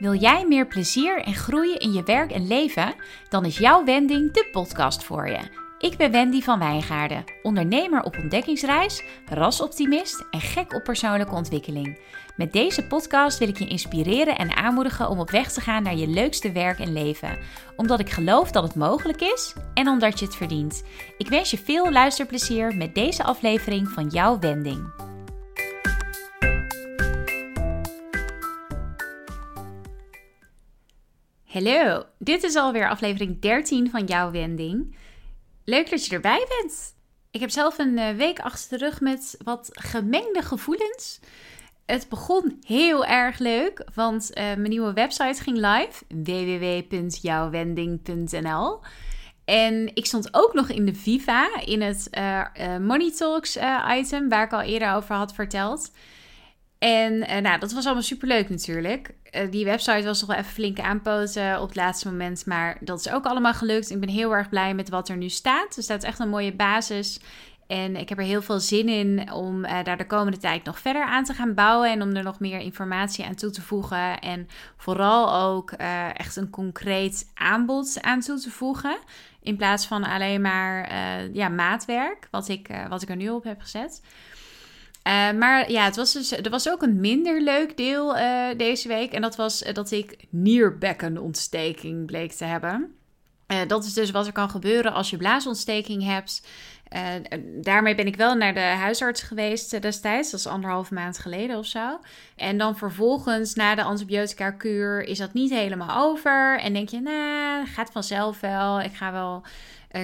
[0.00, 2.94] Wil jij meer plezier en groei in je werk en leven?
[3.28, 5.38] Dan is jouw Wending de podcast voor je.
[5.78, 11.98] Ik ben Wendy van Wijngaarden, ondernemer op ontdekkingsreis, rasoptimist en gek op persoonlijke ontwikkeling.
[12.36, 15.96] Met deze podcast wil ik je inspireren en aanmoedigen om op weg te gaan naar
[15.96, 17.38] je leukste werk en leven.
[17.76, 20.82] Omdat ik geloof dat het mogelijk is en omdat je het verdient.
[21.18, 25.09] Ik wens je veel luisterplezier met deze aflevering van jouw Wending.
[31.52, 34.96] Hallo, dit is alweer aflevering 13 van jouw Wending.
[35.64, 36.94] Leuk dat je erbij bent.
[37.30, 41.20] Ik heb zelf een eh, week achter de rug met wat gemengde gevoelens.
[41.86, 48.80] Het begon heel erg leuk, want uh, mijn nieuwe website ging live: www.jouwwending.nl.
[49.44, 54.44] En ik stond ook nog in de Viva, in het uh, Money Talks item, waar
[54.44, 55.90] ik al eerder over had verteld.
[56.78, 59.14] En nou, dat was allemaal superleuk natuurlijk.
[59.34, 62.46] Uh, die website was nog wel even flink aanpoten op het laatste moment.
[62.46, 63.90] Maar dat is ook allemaal gelukt.
[63.90, 65.76] Ik ben heel erg blij met wat er nu staat.
[65.76, 67.20] Er staat echt een mooie basis.
[67.66, 70.78] En ik heb er heel veel zin in om uh, daar de komende tijd nog
[70.78, 71.90] verder aan te gaan bouwen.
[71.90, 74.20] En om er nog meer informatie aan toe te voegen.
[74.20, 78.98] En vooral ook uh, echt een concreet aanbod aan toe te voegen.
[79.42, 80.94] In plaats van alleen maar
[81.32, 84.02] ja, maatwerk, wat ik, wat ik er nu op heb gezet.
[85.06, 88.88] Uh, maar ja, het was dus, er was ook een minder leuk deel uh, deze
[88.88, 89.12] week.
[89.12, 92.94] En dat was uh, dat ik nierbekkenontsteking bleek te hebben.
[93.66, 96.46] dat is dus wat er kan gebeuren als je blaasontsteking hebt.
[97.62, 100.30] daarmee ben ik wel naar de huisarts geweest destijds.
[100.30, 102.00] Dat is anderhalf maand geleden of zo.
[102.36, 106.58] En dan vervolgens, na de antibiotica-kuur, is dat niet helemaal over.
[106.60, 108.80] En denk je, nou, gaat vanzelf wel.
[108.80, 109.42] Ik ga wel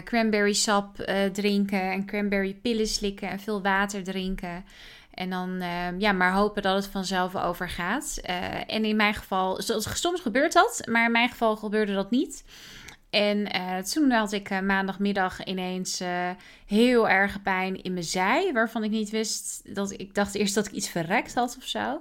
[0.04, 0.96] cranberry sap
[1.32, 4.64] drinken en cranberry pillen slikken en veel water drinken.
[5.14, 8.20] En dan uh, ja, maar hopen dat het vanzelf overgaat.
[8.66, 9.60] En in mijn geval,
[9.94, 12.44] soms gebeurt dat, maar in mijn geval gebeurde dat niet.
[13.10, 13.48] En
[13.82, 16.02] toen had ik maandagmiddag ineens
[16.66, 20.66] heel erg pijn in mijn zij, waarvan ik niet wist dat ik dacht eerst dat
[20.66, 22.00] ik iets verrekt had of zo.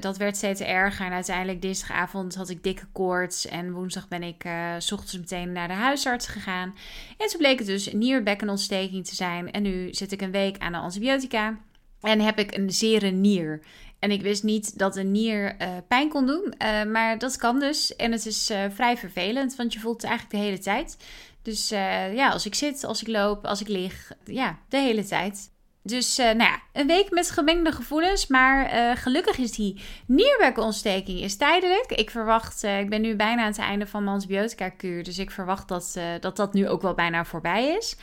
[0.00, 4.44] Dat werd steeds erger en uiteindelijk dinsdagavond had ik dikke koorts en woensdag ben ik
[4.78, 6.74] s ochtends meteen naar de huisarts gegaan.
[7.18, 10.58] En toen bleek het dus een nierbekkenontsteking te zijn en nu zit ik een week
[10.58, 11.58] aan de antibiotica.
[12.00, 13.60] En heb ik een zere nier.
[13.98, 16.54] En ik wist niet dat een nier uh, pijn kon doen.
[16.62, 17.96] Uh, maar dat kan dus.
[17.96, 20.96] En het is uh, vrij vervelend, want je voelt het eigenlijk de hele tijd.
[21.42, 24.12] Dus ja, als ik zit, als ik loop, als ik lig.
[24.24, 25.50] Ja, de hele tijd.
[25.88, 28.26] Dus nou ja, een week met gemengde gevoelens.
[28.26, 31.92] Maar gelukkig is die nierbekkenontsteking is tijdelijk.
[31.92, 35.04] Ik verwacht, ik ben nu bijna aan het einde van mijn antibiotica-kuur.
[35.04, 37.96] Dus ik verwacht dat, dat dat nu ook wel bijna voorbij is.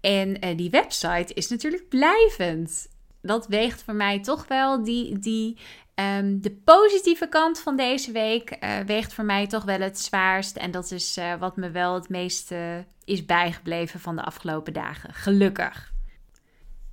[0.00, 2.88] En die website is natuurlijk blijvend
[3.22, 5.58] dat weegt voor mij toch wel die, die
[5.94, 10.56] um, de positieve kant van deze week weegt voor mij toch wel het zwaarst.
[10.56, 15.14] En dat is wat me wel het meeste is bijgebleven van de afgelopen dagen.
[15.14, 15.96] Gelukkig.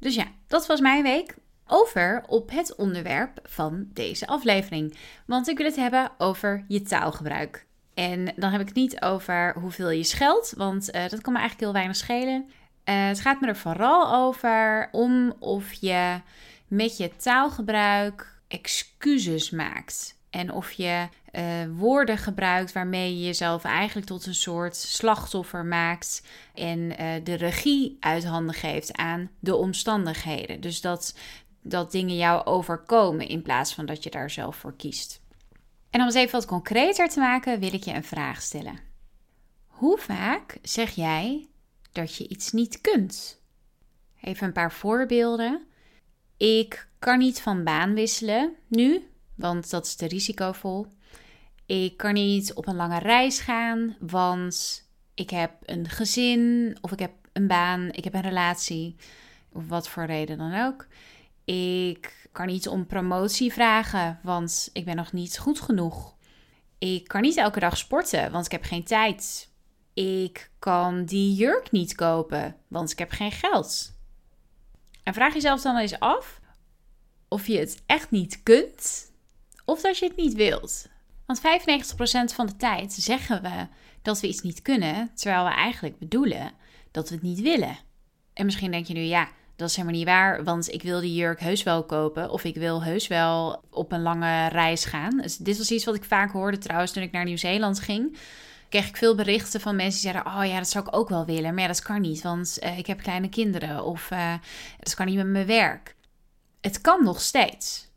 [0.05, 1.35] Dus ja, dat was mijn week.
[1.67, 4.97] Over op het onderwerp van deze aflevering.
[5.25, 7.66] Want ik wil het hebben over je taalgebruik.
[7.93, 11.39] En dan heb ik het niet over hoeveel je scheldt, want uh, dat kan me
[11.39, 12.49] eigenlijk heel weinig schelen.
[12.85, 16.22] Uh, het gaat me er vooral over om of je
[16.67, 20.15] met je taalgebruik excuses maakt.
[20.35, 21.44] En of je uh,
[21.78, 26.28] woorden gebruikt waarmee je jezelf eigenlijk tot een soort slachtoffer maakt.
[26.53, 30.62] En uh, de regie uit handen geeft aan de omstandigheden.
[30.62, 31.18] Dus dat,
[31.62, 35.22] dat dingen jou overkomen in plaats van dat je daar zelf voor kiest.
[35.90, 38.79] En om het even wat concreter te maken, wil ik je een vraag stellen.
[39.67, 41.47] Hoe vaak zeg jij
[41.91, 43.41] dat je iets niet kunt.
[44.22, 45.66] Even een paar voorbeelden.
[46.38, 50.88] Ik kan niet van baan wisselen nu, want dat is te risicovol.
[51.66, 57.00] Ik kan niet op een lange reis gaan, want ik heb een gezin of ik
[57.00, 58.96] heb een baan, ik heb een relatie,
[59.52, 60.87] of wat voor reden dan ook.
[61.46, 66.16] Ik kan niet om promotie vragen, want ik ben nog niet goed genoeg.
[66.78, 69.49] Ik kan niet elke dag sporten, want ik heb geen tijd
[69.96, 73.93] ik kan die jurk niet kopen, want ik heb geen geld.
[75.03, 76.40] En vraag jezelf dan eens af
[77.28, 79.11] of je het echt niet kunt
[79.66, 80.88] of dat je het niet wilt.
[81.26, 81.44] Want 95%
[82.34, 83.67] van de tijd zeggen we
[84.02, 86.52] dat we iets niet kunnen, terwijl we eigenlijk bedoelen
[86.91, 87.78] dat we het niet willen.
[88.34, 91.14] En misschien denk je nu, ja, dat is helemaal niet waar, want ik wil die
[91.14, 95.17] jurk heus wel kopen of ik wil heus wel op een lange reis gaan.
[95.17, 98.18] Dus dit was iets wat ik vaak hoorde trouwens toen ik naar Nieuw-Zeeland ging
[98.70, 101.26] kreeg ik veel berichten van mensen die zeiden: Oh ja, dat zou ik ook wel
[101.26, 101.53] willen.
[101.53, 103.84] Maar ja, dat kan niet, want uh, ik heb kleine kinderen.
[103.84, 104.34] Of uh,
[104.79, 105.96] dat kan niet met mijn werk.
[106.61, 107.90] Het kan nog steeds.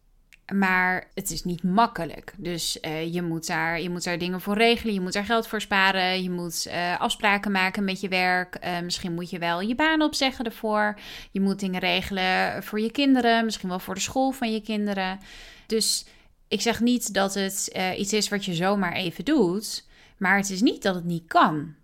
[0.54, 2.34] Maar het is niet makkelijk.
[2.36, 4.94] Dus uh, je, moet daar, je moet daar dingen voor regelen.
[4.94, 6.22] Je moet daar geld voor sparen.
[6.22, 8.58] Je moet uh, afspraken maken met je werk.
[8.64, 10.98] Uh, misschien moet je wel je baan opzeggen ervoor.
[11.30, 13.44] Je moet dingen regelen voor je kinderen.
[13.44, 15.18] Misschien wel voor de school van je kinderen.
[15.66, 16.06] Dus
[16.48, 19.86] ik zeg niet dat het iets is wat je zomaar even doet.
[20.18, 21.74] Maar het is niet dat het niet kan.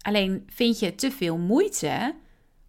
[0.00, 2.14] Alleen vind je te veel moeite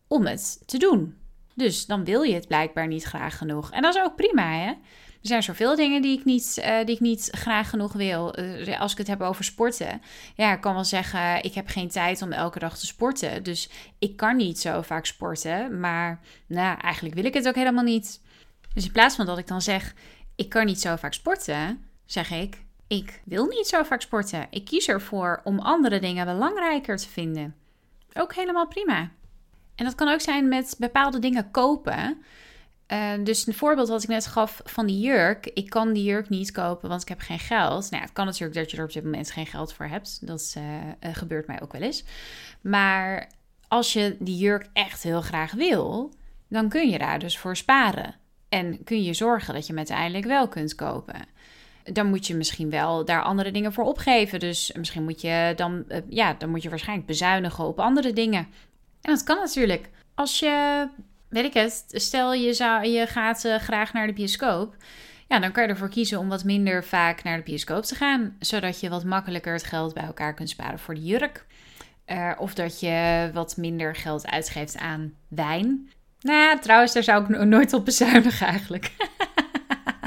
[0.07, 1.15] om het te doen.
[1.57, 3.71] Dus dan wil je het blijkbaar niet graag genoeg.
[3.71, 4.67] En dat is ook prima, hè?
[4.67, 8.39] Er zijn zoveel dingen die ik niet, uh, die ik niet graag genoeg wil.
[8.39, 10.01] Uh, als ik het heb over sporten.
[10.35, 13.43] Ja, ik kan wel zeggen, ik heb geen tijd om elke dag te sporten.
[13.43, 13.69] Dus
[13.99, 15.79] ik kan niet zo vaak sporten.
[15.79, 18.21] Maar nou, eigenlijk wil ik het ook helemaal niet.
[18.73, 19.93] Dus in plaats van dat ik dan zeg,
[20.35, 24.47] ik kan niet zo vaak sporten, zeg ik, ik wil niet zo vaak sporten.
[24.49, 27.55] Ik kies ervoor om andere dingen belangrijker te vinden.
[28.13, 29.11] Ook helemaal prima.
[29.77, 32.21] En dat kan ook zijn met bepaalde dingen kopen.
[32.87, 35.45] Uh, dus een voorbeeld wat ik net gaf van die jurk.
[35.45, 37.91] Ik kan die jurk niet kopen, want ik heb geen geld.
[37.91, 40.27] Nou, het kan natuurlijk dat je er op dit moment geen geld voor hebt.
[40.27, 40.63] Dat uh,
[41.11, 42.03] gebeurt mij ook wel eens.
[42.61, 43.29] Maar
[43.67, 46.13] als je die jurk echt heel graag wil,
[46.47, 48.15] dan kun je daar dus voor sparen.
[48.49, 51.25] En kun je zorgen dat je hem uiteindelijk wel kunt kopen.
[51.83, 54.39] Dan moet je misschien wel daar andere dingen voor opgeven.
[54.39, 58.47] Dus misschien moet je dan, ja, dan moet je waarschijnlijk bezuinigen op andere dingen.
[59.01, 59.89] En dat kan natuurlijk.
[60.15, 60.87] Als je,
[61.29, 64.75] weet ik het, stel je, zou, je gaat uh, graag naar de bioscoop.
[65.27, 68.35] Ja, dan kan je ervoor kiezen om wat minder vaak naar de bioscoop te gaan.
[68.39, 71.45] Zodat je wat makkelijker het geld bij elkaar kunt sparen voor de jurk.
[72.07, 75.89] Uh, of dat je wat minder geld uitgeeft aan wijn.
[76.19, 78.91] Nou trouwens, daar zou ik nooit op bezuinigen eigenlijk.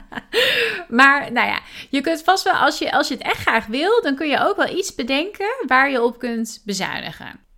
[0.98, 1.60] maar nou ja,
[1.90, 4.40] je kunt vast wel, als je, als je het echt graag wil, dan kun je
[4.40, 7.48] ook wel iets bedenken waar je op kunt bezuinigen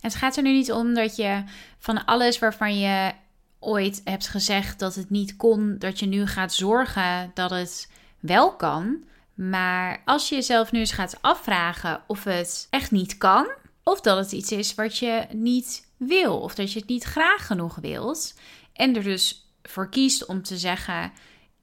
[0.00, 1.44] het gaat er nu niet om dat je
[1.78, 3.12] van alles waarvan je
[3.58, 8.56] ooit hebt gezegd dat het niet kon, dat je nu gaat zorgen dat het wel
[8.56, 9.04] kan.
[9.34, 13.48] Maar als je jezelf nu eens gaat afvragen of het echt niet kan,
[13.82, 17.46] of dat het iets is wat je niet wil, of dat je het niet graag
[17.46, 18.34] genoeg wilt,
[18.72, 21.12] en er dus voor kiest om te zeggen: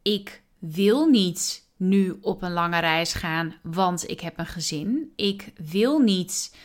[0.01, 5.13] Ik wil niet nu op een lange reis gaan, want ik heb een gezin.
[5.16, 6.56] Ik wil niet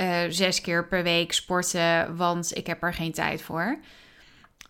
[0.00, 3.78] uh, zes keer per week sporten, want ik heb er geen tijd voor.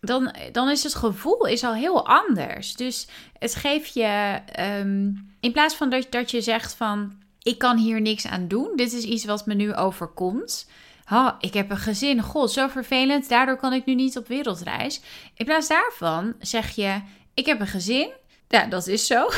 [0.01, 2.75] Dan, dan is het gevoel is al heel anders.
[2.75, 3.09] Dus
[3.39, 8.01] het geeft je, um, in plaats van dat, dat je zegt van, ik kan hier
[8.01, 8.73] niks aan doen.
[8.77, 10.71] Dit is iets wat me nu overkomt.
[11.13, 12.23] Oh, ik heb een gezin.
[12.23, 13.29] God, zo vervelend.
[13.29, 15.01] Daardoor kan ik nu niet op wereldreis.
[15.35, 17.01] In plaats daarvan zeg je:
[17.35, 18.11] Ik heb een gezin.
[18.49, 19.29] Ja, dat is zo.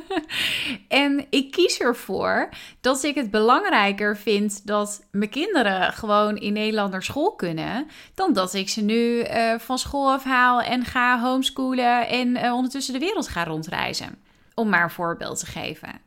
[0.88, 2.48] en ik kies ervoor
[2.80, 8.32] dat ik het belangrijker vind dat mijn kinderen gewoon in Nederland naar school kunnen, dan
[8.32, 13.00] dat ik ze nu uh, van school afhaal en ga homeschoolen en uh, ondertussen de
[13.00, 14.22] wereld ga rondreizen.
[14.54, 16.00] Om maar een voorbeeld te geven.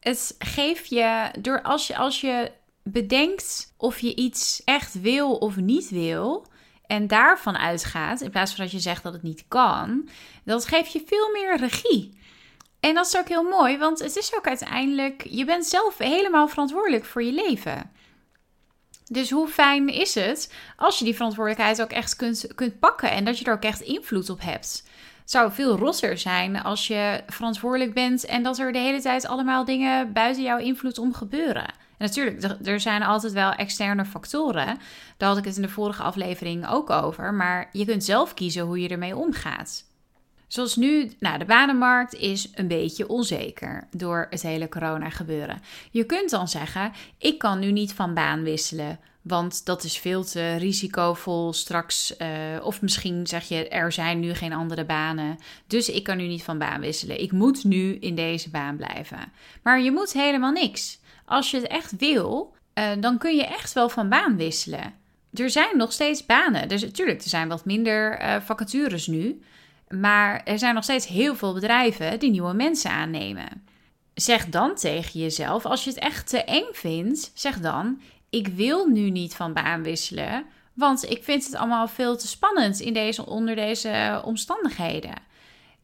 [0.00, 2.52] Het geeft je, door als je, als je
[2.82, 6.46] bedenkt of je iets echt wil of niet wil,
[6.86, 10.08] en daarvan uitgaat, in plaats van dat je zegt dat het niet kan,
[10.44, 12.18] dat geeft je veel meer regie.
[12.80, 16.48] En dat is ook heel mooi, want het is ook uiteindelijk, je bent zelf helemaal
[16.48, 17.90] verantwoordelijk voor je leven.
[19.06, 23.24] Dus hoe fijn is het als je die verantwoordelijkheid ook echt kunt, kunt pakken en
[23.24, 24.84] dat je er ook echt invloed op hebt?
[25.20, 29.26] Het zou veel rosser zijn als je verantwoordelijk bent en dat er de hele tijd
[29.26, 31.83] allemaal dingen buiten jouw invloed om gebeuren.
[32.04, 34.78] Natuurlijk, er zijn altijd wel externe factoren.
[35.16, 37.34] Daar had ik het in de vorige aflevering ook over.
[37.34, 39.84] Maar je kunt zelf kiezen hoe je ermee omgaat.
[40.46, 45.60] Zoals nu, nou, de banenmarkt is een beetje onzeker door het hele corona gebeuren.
[45.90, 50.24] Je kunt dan zeggen, ik kan nu niet van baan wisselen, want dat is veel
[50.24, 52.14] te risicovol straks.
[52.18, 52.28] Uh,
[52.62, 56.42] of misschien zeg je, er zijn nu geen andere banen, dus ik kan nu niet
[56.42, 57.20] van baan wisselen.
[57.20, 59.32] Ik moet nu in deze baan blijven.
[59.62, 60.98] Maar je moet helemaal niks.
[61.24, 64.94] Als je het echt wil, uh, dan kun je echt wel van baan wisselen.
[65.34, 66.68] Er zijn nog steeds banen.
[66.68, 69.42] Dus natuurlijk, er zijn wat minder uh, vacatures nu.
[69.88, 73.64] Maar er zijn nog steeds heel veel bedrijven die nieuwe mensen aannemen.
[74.14, 78.00] Zeg dan tegen jezelf, als je het echt te eng vindt, zeg dan:
[78.34, 82.80] Ik wil nu niet van baan wisselen, want ik vind het allemaal veel te spannend
[82.80, 85.14] in deze, onder deze omstandigheden.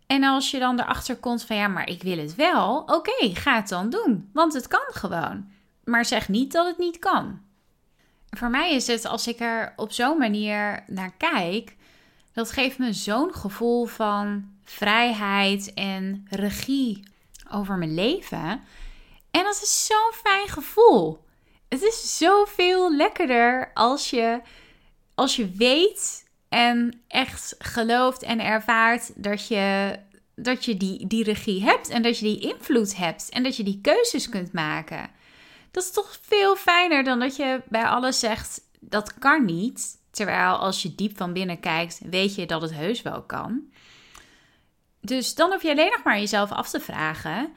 [0.06, 3.54] En als je dan erachter komt van ja, maar ik wil het wel, oké, ga
[3.54, 5.50] het dan doen, want het kan gewoon.
[5.84, 7.40] Maar zeg niet dat het niet kan.
[8.30, 11.76] Voor mij is het als ik er op zo'n manier naar kijk,
[12.32, 17.02] dat geeft me zo'n gevoel van vrijheid en regie
[17.50, 18.62] over mijn leven.
[19.30, 21.28] En dat is zo'n fijn gevoel.
[21.70, 24.40] Het is zoveel lekkerder als je,
[25.14, 29.98] als je weet en echt gelooft en ervaart dat je
[30.34, 33.62] dat je die, die regie hebt en dat je die invloed hebt en dat je
[33.62, 35.10] die keuzes kunt maken.
[35.70, 39.98] Dat is toch veel fijner dan dat je bij alles zegt dat kan niet.
[40.10, 43.62] Terwijl als je diep van binnen kijkt, weet je dat het heus wel kan.
[45.00, 47.52] Dus dan hoef je alleen nog maar jezelf af te vragen: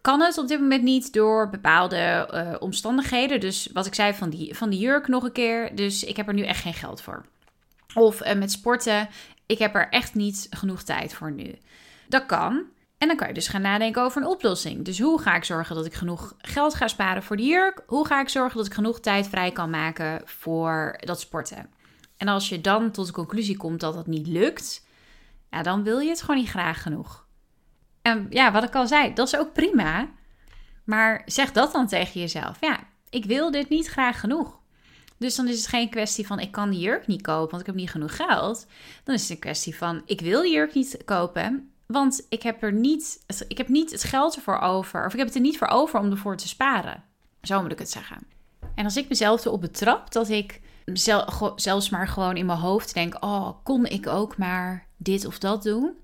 [0.00, 3.40] kan het op dit moment niet door bepaalde uh, omstandigheden?
[3.40, 5.74] Dus wat ik zei van die, van die jurk nog een keer.
[5.74, 7.24] Dus ik heb er nu echt geen geld voor.
[7.94, 9.08] Of uh, met sporten,
[9.46, 11.58] ik heb er echt niet genoeg tijd voor nu.
[12.08, 12.64] Dat kan.
[12.98, 14.84] En dan kan je dus gaan nadenken over een oplossing.
[14.84, 17.82] Dus hoe ga ik zorgen dat ik genoeg geld ga sparen voor de jurk?
[17.86, 21.70] Hoe ga ik zorgen dat ik genoeg tijd vrij kan maken voor dat sporten?
[22.16, 24.86] En als je dan tot de conclusie komt dat dat niet lukt,
[25.50, 27.26] ja, dan wil je het gewoon niet graag genoeg.
[28.02, 30.08] En ja, wat ik al zei, dat is ook prima.
[30.84, 32.56] Maar zeg dat dan tegen jezelf.
[32.60, 32.78] Ja,
[33.10, 34.58] ik wil dit niet graag genoeg.
[35.18, 37.66] Dus dan is het geen kwestie van ik kan die jurk niet kopen, want ik
[37.66, 38.66] heb niet genoeg geld.
[39.04, 42.62] Dan is het een kwestie van ik wil die jurk niet kopen, want ik heb
[42.62, 45.06] er niet, ik heb niet het geld ervoor over.
[45.06, 47.04] Of ik heb het er niet voor over om ervoor te sparen.
[47.42, 48.26] Zo moet ik het zeggen.
[48.74, 50.60] En als ik mezelf erop betrap dat ik
[51.54, 55.62] zelfs maar gewoon in mijn hoofd denk: oh, kon ik ook maar dit of dat
[55.62, 55.98] doen?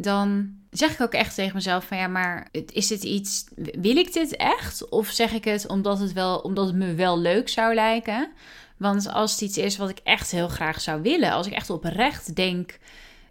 [0.00, 4.12] Dan zeg ik ook echt tegen mezelf: van ja, maar is het iets, wil ik
[4.12, 4.88] dit echt?
[4.88, 8.30] Of zeg ik het omdat het, wel, omdat het me wel leuk zou lijken?
[8.76, 11.70] Want als het iets is wat ik echt heel graag zou willen, als ik echt
[11.70, 12.78] oprecht denk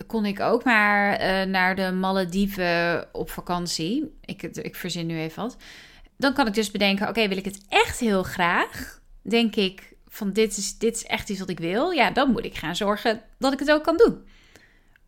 [0.08, 4.18] kon ik ook maar uh, naar de Malediven op vakantie.
[4.26, 5.58] Ik, ik verzin nu even wat.
[6.18, 9.02] Dan kan ik dus bedenken: oké, wil ik het echt heel graag?
[9.22, 11.92] Denk ik van dit is, dit is echt iets wat ik wil.
[11.92, 14.28] Ja, dan moet ik gaan zorgen dat ik het ook kan doen.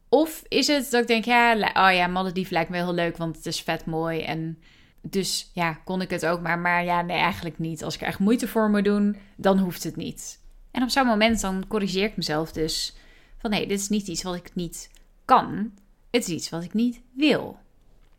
[0.10, 3.36] Of is het dat ik denk: ja, oh ja, Malediven lijkt me heel leuk, want
[3.36, 4.22] het is vet mooi.
[4.22, 4.60] En
[5.02, 6.60] dus ja, kon ik het ook maar.
[6.60, 7.84] Maar ja, nee, eigenlijk niet.
[7.84, 10.40] Als ik er echt moeite voor moet doen, dan hoeft het niet.
[10.72, 12.96] En op zo'n moment dan corrigeer ik mezelf dus
[13.38, 14.90] van nee, dit is niet iets wat ik niet
[15.26, 15.72] kan.
[16.12, 17.58] Het is iets wat ik niet wil.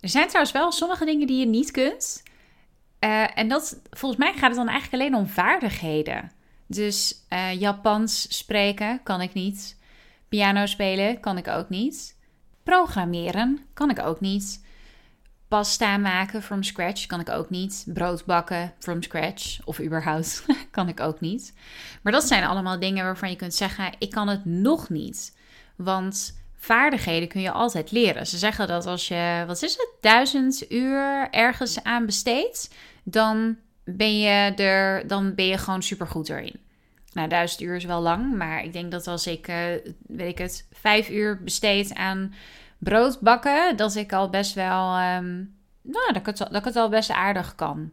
[0.01, 2.23] Er zijn trouwens wel sommige dingen die je niet kunt.
[3.01, 6.33] Uh, en dat, volgens mij gaat het dan eigenlijk alleen om vaardigheden.
[6.67, 9.79] Dus uh, Japans spreken kan ik niet.
[10.31, 12.17] Piano spelen kan ik ook niet.
[12.63, 14.65] Programmeren kan ik ook niet.
[15.49, 17.85] Pasta maken from scratch kan ik ook niet.
[17.87, 21.55] Brood bakken from scratch of überhaupt kan ik ook niet.
[22.03, 25.37] Maar dat zijn allemaal dingen waarvan je kunt zeggen: ik kan het nog niet.
[25.77, 28.27] Want vaardigheden kun je altijd leren.
[28.27, 34.19] Ze zeggen dat als je, wat is het, duizend uur ergens aan besteedt, dan ben
[34.19, 36.61] je er, dan ben je gewoon supergoed erin.
[37.13, 39.47] Nou, duizend uur is wel lang, maar ik denk dat als ik,
[40.07, 42.35] weet ik het, vijf uur besteed aan
[42.79, 46.89] brood bakken, dat ik al best wel, um, nou, dat ik, het, dat het al
[46.89, 47.93] best aardig kan.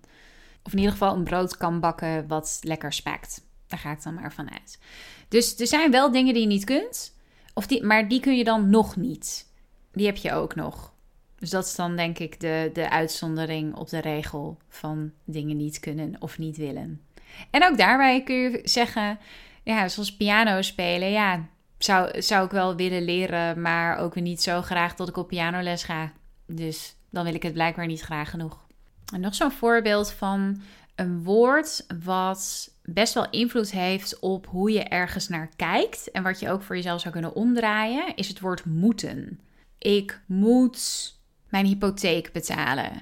[0.63, 3.45] Of in ieder geval een brood kan bakken wat lekker smaakt.
[3.67, 4.79] Daar ga ik dan maar vanuit.
[5.27, 7.15] Dus er zijn wel dingen die je niet kunt,
[7.53, 9.51] of die, maar die kun je dan nog niet.
[9.91, 10.93] Die heb je ook nog.
[11.39, 15.79] Dus dat is dan denk ik de, de uitzondering op de regel van dingen niet
[15.79, 17.01] kunnen of niet willen.
[17.49, 19.19] En ook daarbij kun je zeggen,
[19.63, 21.45] ja, zoals piano spelen, ja,
[21.77, 25.83] zou, zou ik wel willen leren, maar ook niet zo graag dat ik op pianoles
[25.83, 26.11] ga.
[26.45, 28.65] Dus dan wil ik het blijkbaar niet graag genoeg.
[29.13, 30.61] En nog zo'n voorbeeld van
[30.95, 36.39] een woord wat best wel invloed heeft op hoe je ergens naar kijkt en wat
[36.39, 39.39] je ook voor jezelf zou kunnen omdraaien, is het woord moeten.
[39.77, 41.13] Ik moet
[41.49, 43.01] mijn hypotheek betalen.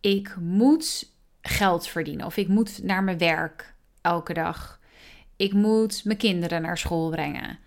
[0.00, 1.12] Ik moet
[1.48, 4.80] geld verdienen of ik moet naar mijn werk elke dag.
[5.36, 7.58] Ik moet mijn kinderen naar school brengen.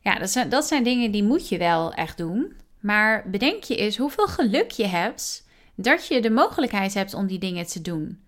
[0.00, 2.52] Ja, dat zijn, dat zijn dingen die moet je wel echt doen.
[2.80, 7.38] Maar bedenk je eens hoeveel geluk je hebt dat je de mogelijkheid hebt om die
[7.38, 8.22] dingen te doen.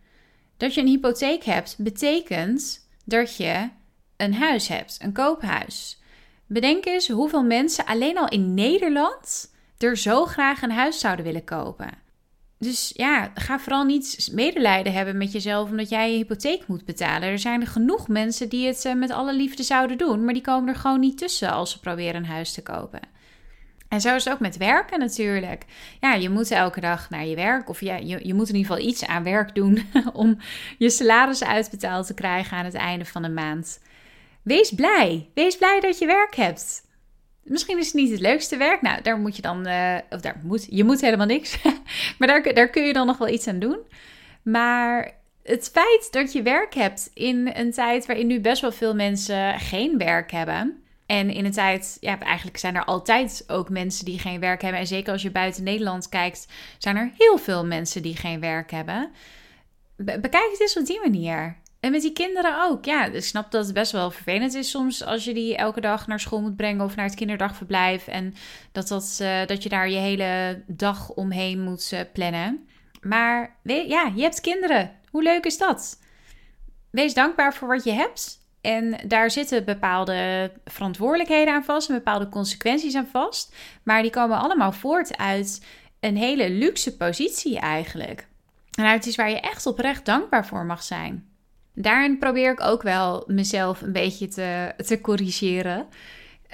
[0.56, 3.68] Dat je een hypotheek hebt, betekent dat je
[4.16, 6.00] een huis hebt, een koophuis.
[6.46, 11.44] Bedenk eens hoeveel mensen alleen al in Nederland er zo graag een huis zouden willen
[11.44, 12.04] kopen.
[12.58, 17.28] Dus ja, ga vooral niet medelijden hebben met jezelf omdat jij je hypotheek moet betalen.
[17.28, 20.68] Er zijn genoeg mensen die het eh, met alle liefde zouden doen, maar die komen
[20.68, 23.00] er gewoon niet tussen als ze proberen een huis te kopen.
[23.88, 25.64] En zo is het ook met werken natuurlijk.
[26.00, 27.68] Ja, je moet elke dag naar je werk.
[27.68, 30.38] Of ja, je moet in ieder geval iets aan werk doen om
[30.78, 33.80] je salaris uitbetaald te krijgen aan het einde van de maand.
[34.42, 35.28] Wees blij.
[35.34, 36.85] Wees blij dat je werk hebt.
[37.48, 38.82] Misschien is het niet het leukste werk.
[38.82, 39.68] Nou, daar moet je dan.
[39.68, 40.66] Uh, of daar moet.
[40.70, 41.62] Je moet helemaal niks.
[42.18, 43.78] maar daar, daar kun je dan nog wel iets aan doen.
[44.42, 48.94] Maar het feit dat je werk hebt in een tijd waarin nu best wel veel
[48.94, 50.80] mensen geen werk hebben.
[51.06, 54.80] En in een tijd, ja, eigenlijk zijn er altijd ook mensen die geen werk hebben.
[54.80, 56.46] En zeker als je buiten Nederland kijkt,
[56.78, 59.10] zijn er heel veel mensen die geen werk hebben.
[59.96, 61.56] bekijk het eens op die manier.
[61.86, 62.84] En met die kinderen ook.
[62.84, 66.06] Ja, ik snap dat het best wel vervelend is soms als je die elke dag
[66.06, 68.06] naar school moet brengen of naar het kinderdagverblijf.
[68.06, 68.34] En
[68.72, 72.68] dat, dat, uh, dat je daar je hele dag omheen moet uh, plannen.
[73.00, 74.90] Maar ja, je hebt kinderen.
[75.10, 76.00] Hoe leuk is dat?
[76.90, 78.38] Wees dankbaar voor wat je hebt.
[78.60, 83.54] En daar zitten bepaalde verantwoordelijkheden aan vast en bepaalde consequenties aan vast.
[83.82, 85.64] Maar die komen allemaal voort uit
[86.00, 88.26] een hele luxe positie eigenlijk.
[88.78, 91.34] En uit iets waar je echt oprecht dankbaar voor mag zijn.
[91.78, 95.86] Daarin probeer ik ook wel mezelf een beetje te, te corrigeren.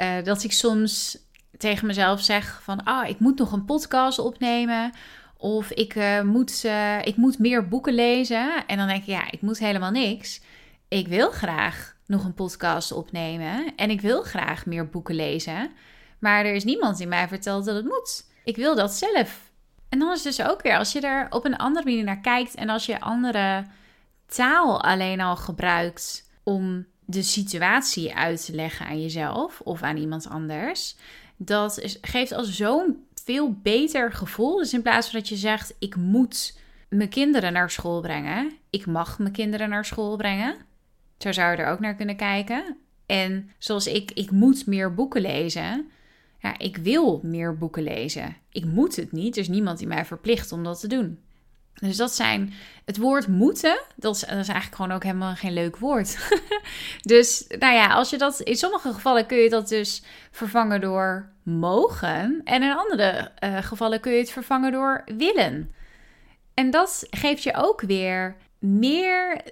[0.01, 1.19] Uh, dat ik soms
[1.57, 4.93] tegen mezelf zeg van, ah, ik moet nog een podcast opnemen.
[5.37, 8.67] Of ik, uh, moet, uh, ik moet meer boeken lezen.
[8.67, 10.41] En dan denk ik, ja, ik moet helemaal niks.
[10.89, 13.73] Ik wil graag nog een podcast opnemen.
[13.77, 15.71] En ik wil graag meer boeken lezen.
[16.19, 18.25] Maar er is niemand die mij vertelt dat het moet.
[18.45, 19.51] Ik wil dat zelf.
[19.89, 22.21] En dan is het dus ook weer, als je er op een andere manier naar
[22.21, 23.65] kijkt en als je andere
[24.35, 30.29] taal alleen al gebruikt om de situatie uit te leggen aan jezelf of aan iemand
[30.29, 30.97] anders,
[31.37, 34.57] dat geeft al zo'n veel beter gevoel.
[34.57, 36.59] Dus in plaats van dat je zegt: ik moet
[36.89, 40.57] mijn kinderen naar school brengen, ik mag mijn kinderen naar school brengen.
[41.19, 42.77] Zo zou je er ook naar kunnen kijken.
[43.07, 45.91] En zoals ik, ik moet meer boeken lezen.
[46.39, 48.37] Ja, ik wil meer boeken lezen.
[48.51, 49.37] Ik moet het niet.
[49.37, 51.19] Er is niemand die mij verplicht om dat te doen.
[51.75, 52.53] Dus dat zijn
[52.85, 53.81] het woord moeten.
[53.97, 56.19] Dat is, eigenlijk gewoon ook helemaal geen leuk woord.
[57.03, 61.33] dus nou ja, als je dat in sommige gevallen kun je dat dus vervangen door
[61.43, 62.41] mogen.
[62.45, 65.75] En in andere uh, gevallen kun je het vervangen door willen.
[66.55, 69.43] En dat geeft je ook weer meer,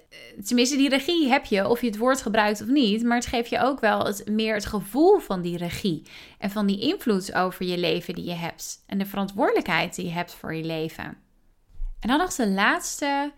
[0.45, 3.49] tenminste die regie heb je, of je het woord gebruikt of niet, maar het geeft
[3.49, 6.01] je ook wel het, meer het gevoel van die regie
[6.37, 10.11] en van die invloed over je leven die je hebt en de verantwoordelijkheid die je
[10.11, 11.17] hebt voor je leven.
[12.01, 13.31] En dan nog de laatste,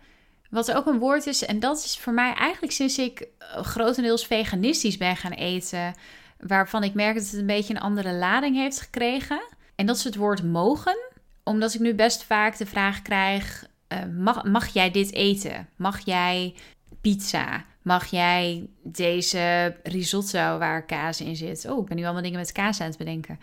[0.50, 4.26] wat ook een woord is, en dat is voor mij eigenlijk sinds ik eh, grotendeels
[4.26, 5.94] veganistisch ben gaan eten,
[6.38, 9.42] waarvan ik merk dat het een beetje een andere lading heeft gekregen.
[9.74, 10.96] En dat is het woord mogen,
[11.42, 15.68] omdat ik nu best vaak de vraag krijg: uh, mag, mag jij dit eten?
[15.76, 16.54] Mag jij
[17.00, 17.64] pizza?
[17.82, 21.70] Mag jij deze risotto waar kaas in zit?
[21.70, 23.40] Oh, ik ben nu allemaal dingen met kaas aan het bedenken.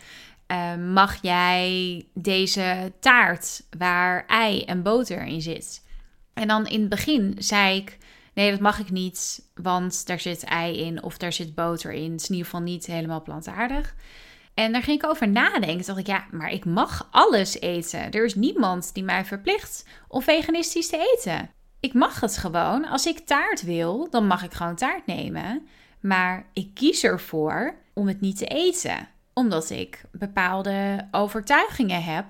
[0.52, 5.86] Uh, mag jij deze taart waar ei en boter in zit?
[6.34, 7.98] En dan in het begin zei ik:
[8.34, 12.12] nee, dat mag ik niet, want daar zit ei in of daar zit boter in.
[12.12, 13.96] Het is in ieder geval niet helemaal plantaardig.
[14.54, 15.86] En daar ging ik over nadenken.
[15.86, 18.12] Toen dacht ik, ja, maar ik mag alles eten.
[18.12, 21.50] Er is niemand die mij verplicht om veganistisch te eten.
[21.80, 22.86] Ik mag het gewoon.
[22.86, 25.68] Als ik taart wil, dan mag ik gewoon taart nemen.
[26.00, 29.08] Maar ik kies ervoor om het niet te eten.
[29.34, 32.26] Omdat ik bepaalde overtuigingen heb.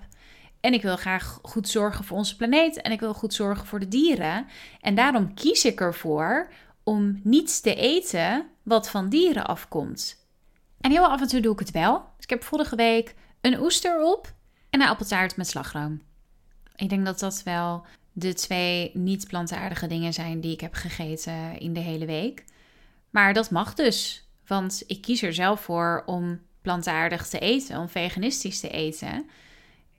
[0.59, 2.81] En ik wil graag goed zorgen voor onze planeet.
[2.81, 4.47] En ik wil goed zorgen voor de dieren.
[4.81, 6.51] En daarom kies ik ervoor
[6.83, 10.25] om niets te eten wat van dieren afkomt.
[10.81, 11.93] En heel af en toe doe ik het wel.
[12.15, 14.33] Dus ik heb vorige week een oester op
[14.69, 16.01] en een appeltaart met slagroom.
[16.75, 21.59] Ik denk dat dat wel de twee niet plantaardige dingen zijn die ik heb gegeten
[21.59, 22.45] in de hele week.
[23.09, 27.89] Maar dat mag dus, want ik kies er zelf voor om plantaardig te eten, om
[27.89, 29.29] veganistisch te eten.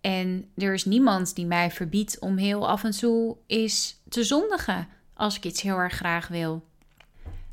[0.00, 4.88] En er is niemand die mij verbiedt om heel af en toe eens te zondigen
[5.14, 6.64] als ik iets heel erg graag wil.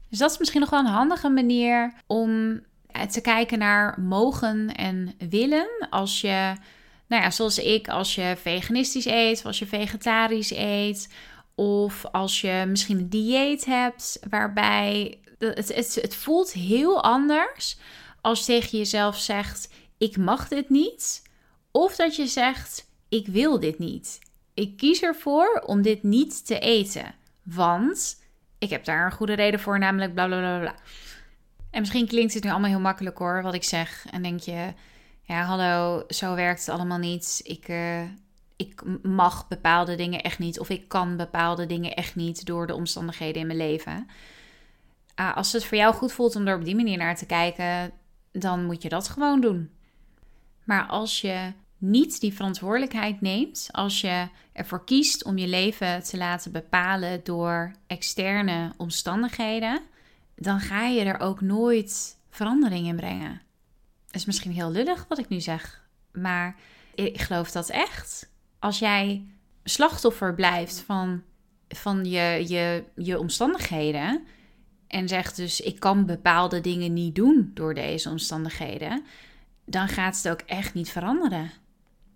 [0.09, 2.59] Dus dat is misschien nog wel een handige manier om
[2.91, 5.87] eh, te kijken naar mogen en willen.
[5.89, 6.55] Als je,
[7.07, 11.13] nou ja, zoals ik, als je veganistisch eet, of als je vegetarisch eet,
[11.55, 17.77] of als je misschien een dieet hebt waarbij het, het, het voelt heel anders
[18.21, 21.23] als tegen jezelf zegt: Ik mag dit niet.
[21.71, 24.19] Of dat je zegt: Ik wil dit niet.
[24.53, 27.15] Ik kies ervoor om dit niet te eten.
[27.43, 28.21] Want
[28.57, 30.75] ik heb daar een goede reden voor, namelijk bla bla bla bla.
[31.71, 34.05] En misschien klinkt het nu allemaal heel makkelijk hoor, wat ik zeg.
[34.11, 34.73] En denk je,
[35.21, 37.41] ja, hallo, zo werkt het allemaal niet.
[37.43, 38.01] Ik, uh,
[38.55, 40.59] ik mag bepaalde dingen echt niet.
[40.59, 44.07] Of ik kan bepaalde dingen echt niet door de omstandigheden in mijn leven.
[45.19, 47.91] Uh, als het voor jou goed voelt om er op die manier naar te kijken,
[48.39, 49.69] dan moet je dat gewoon doen.
[50.63, 56.17] Maar als je niet die verantwoordelijkheid neemt, als je ervoor kiest om je leven te
[56.17, 59.81] laten bepalen door externe omstandigheden,
[60.35, 63.41] dan ga je er ook nooit verandering in brengen.
[64.05, 66.55] Dat is misschien heel lullig wat ik nu zeg, maar
[66.95, 68.29] ik geloof dat echt.
[68.59, 69.25] Als jij
[69.63, 71.23] slachtoffer blijft van,
[71.67, 74.25] van je, je, je omstandigheden
[74.89, 79.05] en zegt dus ik kan bepaalde dingen niet doen door deze omstandigheden,
[79.65, 81.51] dan gaat het ook echt niet veranderen.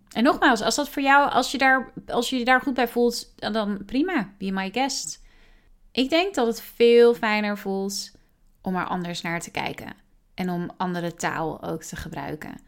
[0.09, 2.87] En nogmaals, als dat voor jou, als je, daar, als je je daar goed bij
[2.87, 5.21] voelt, dan prima, be my guest.
[5.91, 8.11] Ik denk dat het veel fijner voelt
[8.61, 9.93] om er anders naar te kijken.
[10.33, 12.59] En om andere taal ook te gebruiken.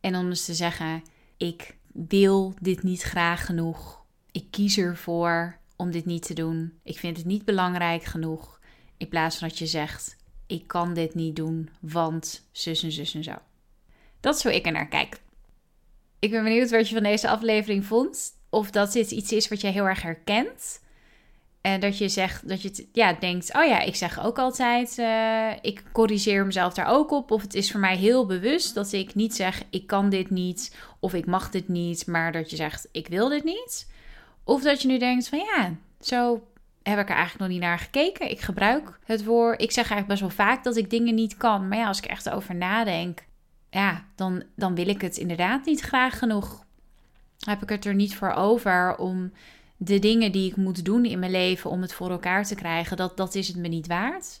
[0.00, 1.02] En om dus te zeggen:
[1.36, 4.04] ik wil dit niet graag genoeg.
[4.32, 6.78] Ik kies ervoor om dit niet te doen.
[6.82, 8.60] Ik vind het niet belangrijk genoeg.
[9.02, 13.14] In plaats van dat je zegt: ik kan dit niet doen, want zus en zus
[13.14, 13.34] en zo.
[14.20, 15.20] Dat hoe ik er naar kijk.
[16.18, 18.30] Ik ben benieuwd wat je van deze aflevering vond.
[18.50, 20.80] Of dat dit iets is wat je heel erg herkent.
[21.60, 25.50] En dat je zegt, dat je ja, denkt, oh ja, ik zeg ook altijd, uh,
[25.60, 27.30] ik corrigeer mezelf daar ook op.
[27.30, 30.76] Of het is voor mij heel bewust dat ik niet zeg, ik kan dit niet,
[31.00, 33.90] of ik mag dit niet, maar dat je zegt, ik wil dit niet.
[34.44, 36.42] Of dat je nu denkt van ja, zo
[36.82, 38.30] heb ik er eigenlijk nog niet naar gekeken.
[38.30, 41.68] Ik gebruik het woord, ik zeg eigenlijk best wel vaak dat ik dingen niet kan.
[41.68, 43.24] Maar ja, als ik echt over nadenk,
[43.70, 46.64] ja, dan, dan wil ik het inderdaad niet graag genoeg.
[47.38, 49.32] Heb ik het er niet voor over om
[49.76, 52.96] de dingen die ik moet doen in mijn leven om het voor elkaar te krijgen,
[52.96, 54.40] dat, dat is het me niet waard.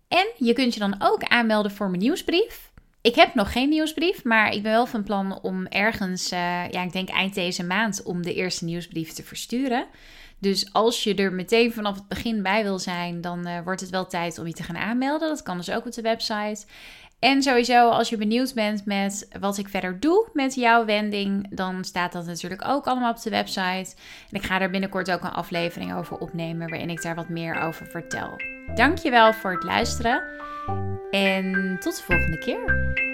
[0.09, 2.71] En je kunt je dan ook aanmelden voor mijn nieuwsbrief.
[3.01, 6.39] Ik heb nog geen nieuwsbrief, maar ik ben wel van plan om ergens, uh,
[6.71, 9.87] ja, ik denk eind deze maand, om de eerste nieuwsbrief te versturen.
[10.39, 13.91] Dus als je er meteen vanaf het begin bij wil zijn, dan uh, wordt het
[13.91, 15.29] wel tijd om je te gaan aanmelden.
[15.29, 16.67] Dat kan dus ook op de website.
[17.19, 21.85] En sowieso, als je benieuwd bent met wat ik verder doe met jouw wending, dan
[21.85, 23.95] staat dat natuurlijk ook allemaal op de website.
[24.31, 27.61] En ik ga er binnenkort ook een aflevering over opnemen waarin ik daar wat meer
[27.61, 28.31] over vertel.
[28.75, 30.23] Dankjewel voor het luisteren
[31.11, 33.07] en tot de volgende keer.